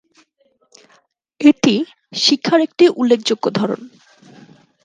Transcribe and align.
এটি 1.41 1.75
শিক্ষার 2.15 2.59
একটি 2.61 2.85
উল্লেখ্যযোগ্য 2.95 3.45
ধরন। 3.51 3.81